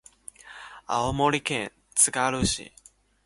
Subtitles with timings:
[0.87, 2.73] 青森県つがる市